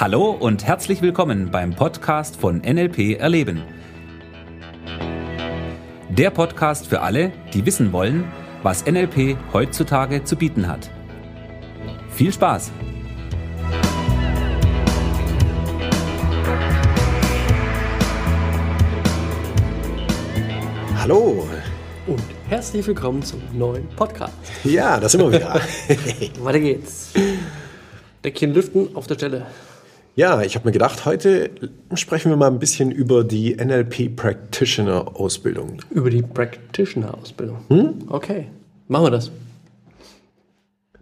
[0.00, 3.62] Hallo und herzlich willkommen beim Podcast von NLP Erleben.
[6.08, 8.24] Der Podcast für alle, die wissen wollen,
[8.62, 10.90] was NLP heutzutage zu bieten hat.
[12.08, 12.72] Viel Spaß!
[20.96, 21.46] Hallo.
[22.06, 24.32] Und herzlich willkommen zum neuen Podcast.
[24.64, 25.60] Ja, da sind wir wieder.
[26.42, 27.12] Weiter geht's.
[28.24, 29.46] Deckchen lüften auf der Stelle.
[30.16, 31.50] Ja, ich habe mir gedacht, heute
[31.94, 35.78] sprechen wir mal ein bisschen über die NLP Practitioner Ausbildung.
[35.90, 37.56] Über die Practitioner-Ausbildung.
[38.08, 38.46] Okay,
[38.88, 39.30] machen wir das.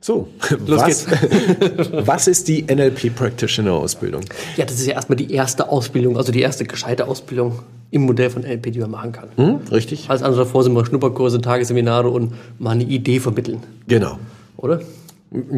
[0.01, 0.29] So,
[0.67, 1.07] Los was,
[2.07, 4.23] was ist die NLP Practitioner Ausbildung?
[4.57, 8.31] Ja, das ist ja erstmal die erste Ausbildung, also die erste gescheite Ausbildung im Modell
[8.31, 9.29] von NLP, die man machen kann.
[9.37, 10.09] Hm, richtig?
[10.09, 14.19] Alles andere davor sind mal Schnupperkurse, Tagesseminare und mal eine Idee vermitteln, Genau.
[14.57, 14.81] oder?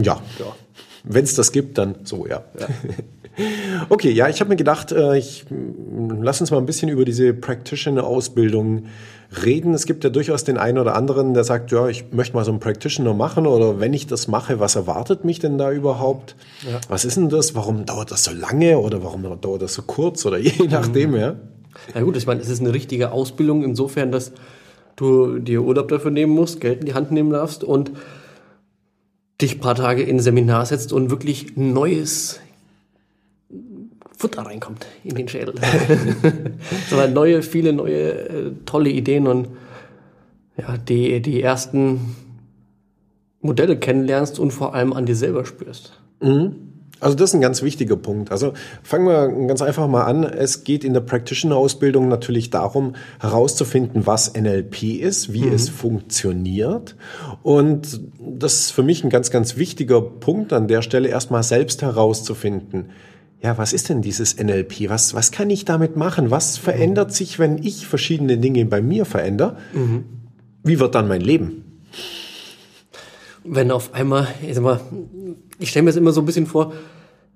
[0.01, 0.21] Ja.
[1.05, 2.43] Wenn es das gibt, dann so, ja.
[3.89, 7.05] Okay, ja, ich habe mir gedacht, äh, ich mm, lass uns mal ein bisschen über
[7.05, 8.85] diese Practitioner-Ausbildung
[9.45, 9.75] reden.
[9.75, 12.51] Es gibt ja durchaus den einen oder anderen, der sagt, ja, ich möchte mal so
[12.51, 16.35] einen Practitioner machen oder wenn ich das mache, was erwartet mich denn da überhaupt?
[16.89, 17.55] Was ist denn das?
[17.55, 21.37] Warum dauert das so lange oder warum dauert das so kurz oder je nachdem, ja?
[21.95, 24.33] Na gut, ich meine, es ist eine richtige Ausbildung insofern, dass
[24.97, 27.93] du dir Urlaub dafür nehmen musst, Geld in die Hand nehmen darfst und
[29.41, 32.41] dich ein paar Tage in ein Seminar setzt und wirklich neues
[34.21, 35.55] Futter reinkommt in den Schädel.
[36.91, 39.49] Sondern neue, viele neue, äh, tolle Ideen und
[40.59, 42.17] ja, die, die ersten
[43.41, 45.99] Modelle kennenlernst und vor allem an dir selber spürst.
[47.01, 48.31] Also das ist ein ganz wichtiger Punkt.
[48.31, 50.23] Also fangen wir ganz einfach mal an.
[50.23, 56.95] Es geht in der Practitioner-Ausbildung natürlich darum, herauszufinden, was NLP ist, wie es funktioniert.
[57.43, 61.81] Und das ist für mich ein ganz, ganz wichtiger Punkt an der Stelle, erstmal selbst
[61.81, 62.91] herauszufinden.
[63.43, 64.91] Ja, was ist denn dieses NLP?
[64.91, 66.31] Was, was kann ich damit machen?
[66.31, 69.57] Was verändert sich, wenn ich verschiedene Dinge bei mir verändere?
[70.63, 71.65] Wie wird dann mein Leben?
[73.45, 74.81] wenn auf einmal, ich sag mal,
[75.59, 76.73] ich stelle mir das immer so ein bisschen vor,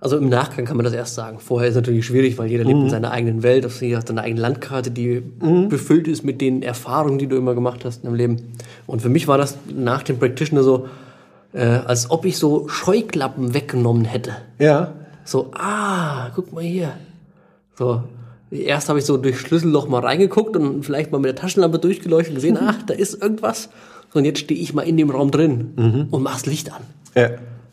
[0.00, 1.38] also im Nachgang kann man das erst sagen.
[1.38, 4.08] Vorher ist es natürlich schwierig, weil jeder lebt in seiner eigenen Welt, auf jeder hat
[4.08, 5.22] seine eigene Landkarte, die
[5.68, 8.52] befüllt ist mit den Erfahrungen, die du immer gemacht hast im Leben.
[8.86, 10.88] Und für mich war das nach dem Practitioner so,
[11.54, 14.32] äh, als ob ich so Scheuklappen weggenommen hätte.
[14.58, 14.92] Ja,
[15.24, 16.92] So, ah, guck mal hier.
[17.76, 18.02] So,
[18.50, 22.30] erst habe ich so durch Schlüsselloch mal reingeguckt und vielleicht mal mit der Taschenlampe durchgeleuchtet
[22.30, 23.68] und gesehen, ach, da ist irgendwas.
[24.12, 26.82] So, und jetzt stehe ich mal in dem Raum drin und mach's Licht an.
[27.14, 27.30] ja.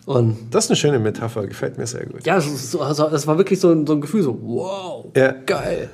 [0.07, 2.25] Und Das ist eine schöne Metapher, gefällt mir sehr gut.
[2.25, 5.31] ja, es, also, das war wirklich so, ein- so ein Gefühl, so, wow, Ja.
[5.45, 5.89] geil.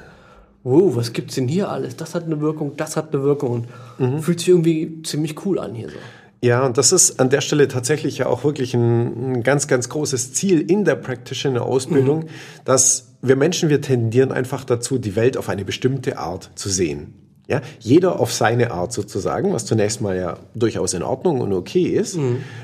[0.63, 1.97] Wow, was gibt's denn hier alles?
[1.97, 3.65] Das hat eine Wirkung, das hat eine Wirkung.
[3.99, 5.95] Und fühlt sich irgendwie ziemlich cool an hier so.
[6.41, 9.89] Ja, und das ist an der Stelle tatsächlich ja auch wirklich ein, ein ganz, ganz
[9.89, 12.25] großes Ziel in der Practitioner-Ausbildung,
[12.63, 17.13] dass wir Menschen, wir tendieren einfach dazu, die Welt auf eine bestimmte Art zu sehen.
[17.49, 21.85] Ja, jeder auf seine Art sozusagen, was zunächst mal ja durchaus in Ordnung und okay
[21.85, 22.17] ist.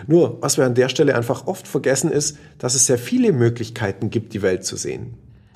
[0.08, 4.10] Nur, was wir an der Stelle einfach oft vergessen ist, dass es sehr viele Möglichkeiten
[4.10, 5.14] gibt, die Welt zu sehen.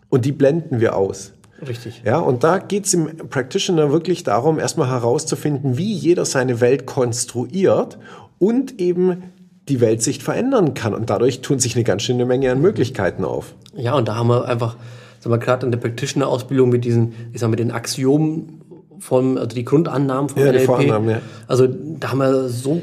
[0.08, 1.34] Und die blenden wir aus.
[1.66, 2.04] Richtig.
[2.06, 7.98] Ja, und da geht's im Practitioner wirklich darum, erstmal herauszufinden, wie jeder seine Welt konstruiert
[8.40, 9.24] und eben
[9.68, 10.94] die Weltsicht verändern kann.
[10.94, 13.56] Und dadurch tun sich eine ganz schöne Menge an Möglichkeiten auf.
[13.76, 14.78] Ja, und da haben wir einfach,
[15.20, 18.62] sagen wir gerade in der Practitioner-Ausbildung mit diesen, ich sag mal, den Axiomen
[19.00, 20.66] von, also die Grundannahmen von Ja, die NLP.
[20.66, 21.22] Vorannahmen, ja.
[21.48, 22.82] Also da haben wir so,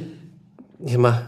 [0.85, 1.23] ich sag mal,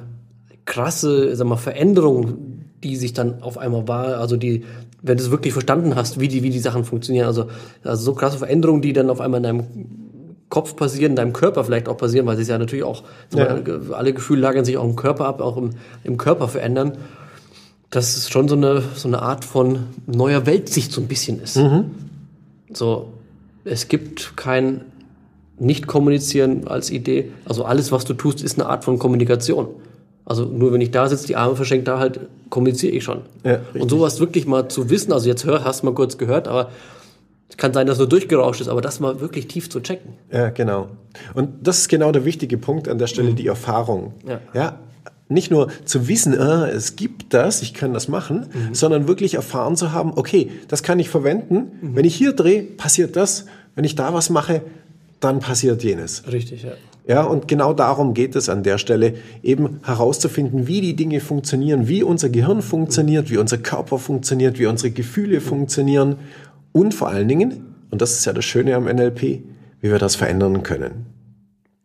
[0.64, 4.64] krasse, sag mal, Veränderungen, die sich dann auf einmal war, also die,
[5.02, 7.46] wenn du es wirklich verstanden hast, wie die, wie die Sachen funktionieren, also,
[7.84, 9.64] also so krasse Veränderungen, die dann auf einmal in deinem
[10.48, 13.02] Kopf passieren, in deinem Körper vielleicht auch passieren, weil sie es ja natürlich auch,
[13.34, 15.70] mal, alle Gefühle lagern sich auch im Körper ab, auch im,
[16.04, 16.92] im Körper verändern
[17.90, 21.56] dass es schon so eine, so eine Art von neuer Weltsicht so ein bisschen ist.
[22.72, 23.12] So,
[23.64, 24.82] es gibt kein
[25.58, 27.32] Nicht-Kommunizieren als Idee.
[27.44, 29.68] Also alles, was du tust, ist eine Art von Kommunikation.
[30.24, 32.20] Also nur wenn ich da sitze, die Arme verschenkt, da halt
[32.50, 33.22] kommuniziere ich schon.
[33.44, 33.60] Ja.
[33.74, 36.70] Und sowas wirklich mal zu wissen, also jetzt hör, hast du mal kurz gehört, aber
[37.48, 40.14] es kann sein, dass nur durchgerauscht ist, aber das mal wirklich tief zu checken.
[40.32, 40.88] Ja, genau.
[41.34, 44.14] Und das ist genau der wichtige Punkt an der Stelle, die Erfahrung.
[44.26, 44.40] Ja.
[44.52, 44.78] ja
[45.28, 49.76] nicht nur zu wissen, ah, es gibt das, ich kann das machen, sondern wirklich erfahren
[49.76, 51.72] zu haben, okay, das kann ich verwenden.
[51.82, 53.46] Wenn ich hier drehe, passiert das.
[53.74, 54.62] Wenn ich da was mache,
[55.20, 56.30] dann passiert jenes.
[56.30, 56.72] Richtig, ja.
[57.06, 61.86] Ja, und genau darum geht es an der Stelle, eben herauszufinden, wie die Dinge funktionieren,
[61.86, 66.16] wie unser Gehirn funktioniert, wie unser Körper funktioniert, wie unsere Gefühle funktionieren
[66.72, 70.16] und vor allen Dingen, und das ist ja das Schöne am NLP, wie wir das
[70.16, 71.06] verändern können.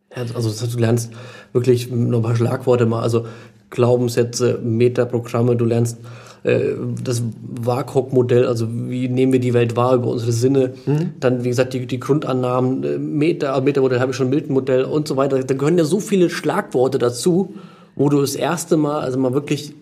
[0.09, 1.11] Also du lernst
[1.53, 3.27] wirklich noch ein paar Schlagworte mal, also
[3.69, 5.99] Glaubenssätze, Metaprogramme, du lernst
[6.43, 6.73] äh,
[7.03, 7.21] das
[7.61, 10.73] WACOG-Modell, also wie nehmen wir die Welt wahr über unsere Sinne.
[10.85, 11.13] Mhm.
[11.19, 15.17] Dann, wie gesagt, die, die Grundannahmen, äh, Meta, Meta-Modell habe ich schon, Milton-Modell und so
[15.17, 15.43] weiter.
[15.43, 17.53] Da gehören ja so viele Schlagworte dazu,
[17.95, 19.75] wo du das erste Mal, also mal wirklich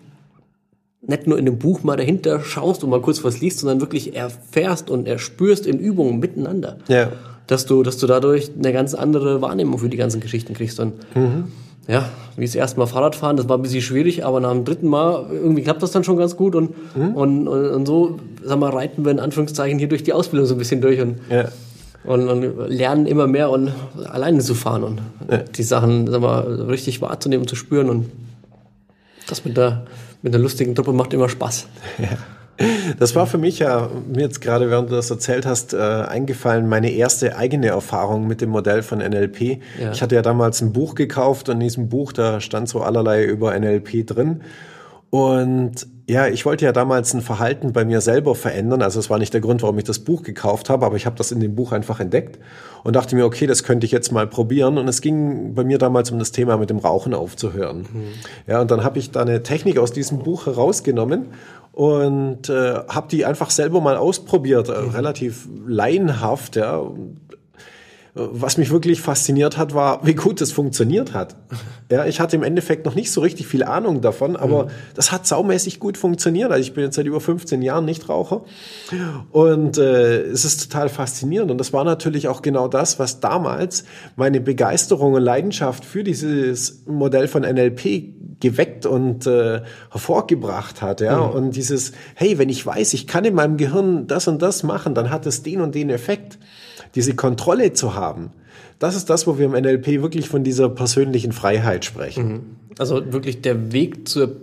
[1.00, 4.14] nicht nur in dem Buch mal dahinter schaust und mal kurz was liest, sondern wirklich
[4.14, 6.76] erfährst und erspürst in Übungen miteinander.
[6.88, 7.12] Ja.
[7.46, 10.78] Dass du, dass du dadurch eine ganz andere Wahrnehmung für die ganzen Geschichten kriegst.
[10.78, 11.44] Und mhm.
[11.88, 14.88] Ja, wie das erste Mal Fahrradfahren, das war ein bisschen schwierig, aber nach dem dritten
[14.88, 17.14] Mal irgendwie klappt das dann schon ganz gut und, mhm.
[17.14, 20.54] und, und, und, so, sag mal, reiten wir in Anführungszeichen hier durch die Ausbildung so
[20.54, 21.48] ein bisschen durch und, ja.
[22.04, 23.72] und, und lernen immer mehr und
[24.04, 25.00] alleine zu fahren und
[25.30, 25.38] ja.
[25.38, 28.10] die Sachen, sag mal, richtig wahrzunehmen und zu spüren und
[29.28, 29.84] das mit der
[30.22, 31.66] mit einer lustigen Truppe macht immer Spaß.
[31.98, 32.18] Ja.
[32.98, 36.68] Das war für mich ja, mir jetzt gerade, während du das erzählt hast, äh, eingefallen,
[36.68, 39.60] meine erste eigene Erfahrung mit dem Modell von NLP.
[39.80, 39.92] Ja.
[39.92, 43.24] Ich hatte ja damals ein Buch gekauft und in diesem Buch, da stand so allerlei
[43.24, 44.42] über NLP drin.
[45.10, 48.82] Und ja, ich wollte ja damals ein Verhalten bei mir selber verändern.
[48.82, 51.16] Also es war nicht der Grund, warum ich das Buch gekauft habe, aber ich habe
[51.16, 52.38] das in dem Buch einfach entdeckt
[52.84, 54.78] und dachte mir, okay, das könnte ich jetzt mal probieren.
[54.78, 57.86] Und es ging bei mir damals um das Thema mit dem Rauchen aufzuhören.
[57.92, 58.04] Mhm.
[58.46, 61.26] Ja, und dann habe ich da eine Technik aus diesem Buch herausgenommen
[61.72, 64.90] und äh, habe die einfach selber mal ausprobiert, äh, mhm.
[64.90, 66.82] relativ laienhaft, ja,
[68.14, 71.36] was mich wirklich fasziniert hat, war, wie gut das funktioniert hat.
[71.90, 74.70] Ja, ich hatte im Endeffekt noch nicht so richtig viel Ahnung davon, aber mhm.
[74.94, 76.50] das hat saumäßig gut funktioniert.
[76.50, 78.42] Also ich bin jetzt seit über 15 Jahren Nichtraucher
[79.30, 81.50] und äh, es ist total faszinierend.
[81.50, 83.84] Und das war natürlich auch genau das, was damals
[84.16, 89.60] meine Begeisterung und Leidenschaft für dieses Modell von NLP geweckt und äh,
[89.90, 91.00] hervorgebracht hat.
[91.00, 91.32] Ja, mhm.
[91.32, 94.94] und dieses, hey, wenn ich weiß, ich kann in meinem Gehirn das und das machen,
[94.94, 96.38] dann hat es den und den Effekt
[96.94, 98.30] diese Kontrolle zu haben,
[98.78, 102.28] das ist das, wo wir im NLP wirklich von dieser persönlichen Freiheit sprechen.
[102.28, 102.40] Mhm.
[102.78, 104.36] Also wirklich der Weg zur,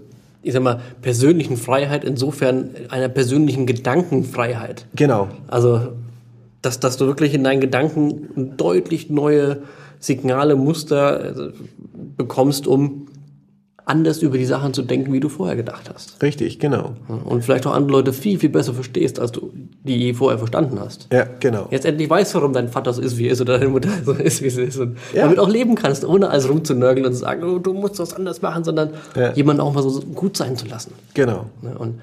[0.44, 4.86] ich sag mal, persönlichen Freiheit, insofern einer persönlichen Gedankenfreiheit.
[4.96, 5.30] Genau.
[5.48, 5.94] Also,
[6.62, 9.64] dass, dass du wirklich in deinen Gedanken deutlich neue
[10.00, 11.52] Signale, Muster äh,
[12.16, 13.08] bekommst, um
[13.88, 16.22] anders über die Sachen zu denken, wie du vorher gedacht hast.
[16.22, 16.94] Richtig, genau.
[17.08, 19.52] Und vielleicht auch andere Leute viel, viel besser verstehst, als du
[19.84, 21.08] die vorher verstanden hast.
[21.12, 21.68] Ja, genau.
[21.72, 24.12] Jetzt endlich weißt, warum dein Vater so ist, wie er ist, oder deine Mutter so
[24.12, 24.78] ist, wie sie ist.
[24.78, 25.24] Und ja.
[25.24, 28.42] damit auch leben kannst, ohne alles rumzunörgeln und zu sagen, oh, du musst was anders
[28.42, 29.32] machen, sondern ja.
[29.34, 30.92] jemanden auch mal so gut sein zu lassen.
[31.14, 31.46] Genau.
[31.62, 32.02] Und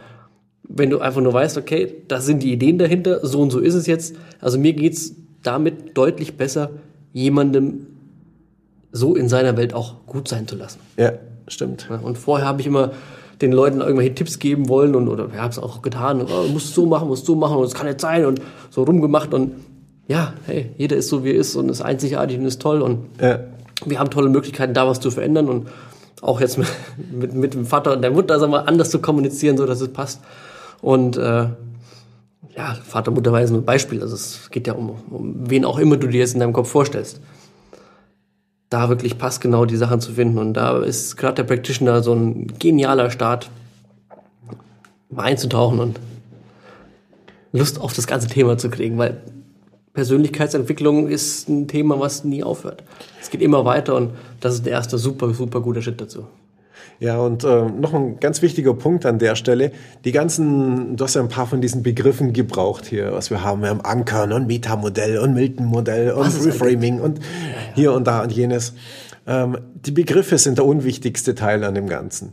[0.67, 3.75] wenn du einfach nur weißt, okay, das sind die Ideen dahinter, so und so ist
[3.75, 4.17] es jetzt.
[4.41, 6.71] Also mir geht's damit deutlich besser,
[7.13, 7.89] jemandem
[8.91, 10.81] so in seiner Welt auch gut sein zu lassen.
[10.97, 11.13] Ja,
[11.49, 11.89] stimmt.
[12.03, 12.93] Und vorher habe ich immer
[13.41, 16.49] den Leuten irgendwelche Tipps geben wollen und oder wir haben es auch getan, und, oh,
[16.53, 19.53] musst so machen, musst so machen und es kann nicht sein und so rumgemacht und
[20.07, 23.07] ja, hey, jeder ist so wie er ist und ist einzigartig und ist toll und
[23.21, 23.41] ja.
[23.85, 25.69] wir haben tolle Möglichkeiten, da was zu verändern und
[26.23, 26.69] auch jetzt mit,
[27.13, 29.93] mit, mit dem Vater und der Mutter sagen wir, anders zu kommunizieren, so dass es
[29.93, 30.21] passt
[30.81, 31.49] und äh,
[32.57, 35.65] ja, Vater, Mutter war jetzt nur ein Beispiel, also es geht ja um, um wen
[35.65, 37.21] auch immer du dir jetzt in deinem Kopf vorstellst
[38.71, 40.39] da wirklich passgenau die Sachen zu finden.
[40.39, 43.51] Und da ist gerade der Practitioner so ein genialer Start,
[45.11, 46.01] mal einzutauchen und
[47.53, 49.23] Lust auf das ganze Thema zu kriegen, weil
[49.93, 52.83] Persönlichkeitsentwicklung ist ein Thema, was nie aufhört.
[53.21, 56.27] Es geht immer weiter und das ist der erste super, super guter Schritt dazu.
[57.01, 59.73] Ja, und äh, noch ein ganz wichtiger Punkt an der Stelle.
[60.05, 63.63] Die ganzen, du hast ja ein paar von diesen Begriffen gebraucht hier, was wir haben.
[63.63, 67.21] Wir haben Ankern und Metamodell und Milton-Modell und Reframing und
[67.75, 68.75] hier und da und jenes.
[69.27, 72.33] Ähm, die Begriffe sind der unwichtigste Teil an dem Ganzen.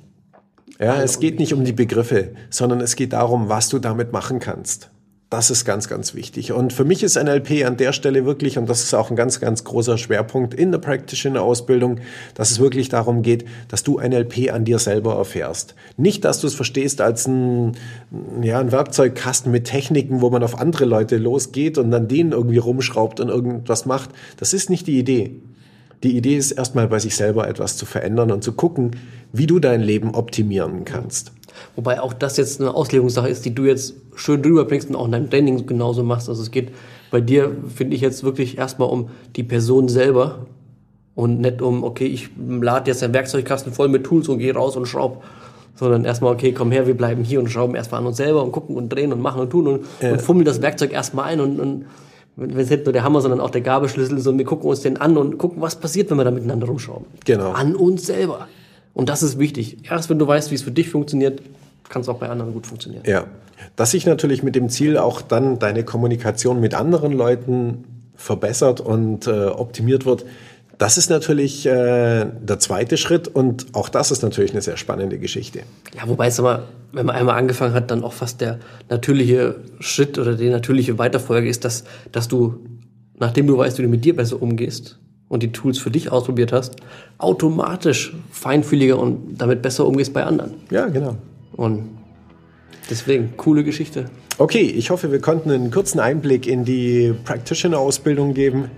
[0.80, 4.40] Ja, es geht nicht um die Begriffe, sondern es geht darum, was du damit machen
[4.40, 4.90] kannst.
[5.32, 6.52] Das ist ganz, ganz wichtig.
[6.52, 9.40] Und für mich ist NLP an der Stelle wirklich, und das ist auch ein ganz,
[9.40, 12.02] ganz großer Schwerpunkt in der Practitioner-Ausbildung,
[12.36, 15.74] dass es wirklich darum geht, dass du NLP an dir selber erfährst.
[15.96, 17.78] Nicht, dass du es verstehst als ein,
[18.42, 22.58] ja, ein Werkzeugkasten mit Techniken, wo man auf andere Leute losgeht und dann denen irgendwie
[22.58, 24.10] rumschraubt und irgendwas macht.
[24.36, 25.38] Das ist nicht die Idee.
[26.04, 28.98] Die Idee ist erstmal bei sich selber etwas zu verändern und zu gucken,
[29.32, 31.32] wie du dein Leben optimieren kannst.
[31.76, 35.06] Wobei auch das jetzt eine Auslegungssache ist, die du jetzt schön drüber bringst und auch
[35.06, 36.30] in deinem Training genauso machst.
[36.30, 36.70] Also es geht
[37.10, 40.46] bei dir, finde ich jetzt wirklich erstmal um die Person selber
[41.16, 44.76] und nicht um, okay, ich lade jetzt einen Werkzeugkasten voll mit Tools und gehe raus
[44.76, 45.24] und schraub.
[45.76, 48.52] Sondern erstmal, okay, komm her, wir bleiben hier und schrauben erstmal an uns selber und
[48.52, 50.12] gucken und drehen und machen und tun und, ja.
[50.12, 51.86] und fummeln das Werkzeug erstmal ein und, und
[52.36, 54.98] wenn es nicht nur der Hammer, sondern auch der Gabelschlüssel, so wir gucken uns den
[54.98, 57.06] an und gucken, was passiert, wenn wir da miteinander rumschrauben.
[57.26, 57.52] Genau.
[57.52, 58.48] An uns selber.
[58.94, 59.90] Und das ist wichtig.
[59.90, 61.42] Erst wenn du weißt, wie es für dich funktioniert,
[61.90, 63.04] kann es auch bei anderen gut funktionieren.
[63.06, 63.26] Ja.
[63.76, 67.84] Dass sich natürlich mit dem Ziel auch dann deine Kommunikation mit anderen Leuten
[68.16, 70.26] verbessert und äh, optimiert wird,
[70.82, 75.20] Das ist natürlich äh, der zweite Schritt und auch das ist natürlich eine sehr spannende
[75.20, 75.60] Geschichte.
[75.96, 78.58] Ja, wobei es aber, wenn man einmal angefangen hat, dann auch fast der
[78.90, 82.66] natürliche Schritt oder die natürliche Weiterfolge ist, dass, dass du,
[83.20, 84.98] nachdem du weißt, wie du mit dir besser umgehst
[85.32, 86.76] und die Tools für dich ausprobiert hast,
[87.18, 90.56] automatisch feinfühliger und damit besser umgehst bei anderen.
[90.70, 91.16] Ja, genau.
[91.54, 91.88] Und
[92.90, 94.06] deswegen, coole Geschichte.
[94.38, 98.70] Okay, ich hoffe, wir konnten einen kurzen Einblick in die Practitioner-Ausbildung geben.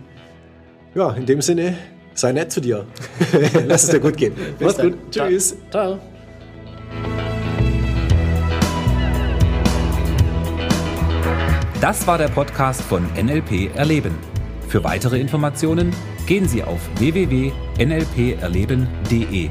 [0.94, 1.76] Ja, in dem Sinne,
[2.14, 2.86] sei nett zu dir.
[3.68, 4.34] Lass es dir gut gehen.
[4.60, 4.92] Bis Mach's dann.
[4.92, 5.00] gut.
[5.10, 5.58] Tschüss.
[5.72, 5.98] Ciao.
[11.82, 14.14] Das war der Podcast von NLP Erleben.
[14.68, 15.92] Für weitere Informationen
[16.26, 19.50] gehen Sie auf www.nlperleben.de.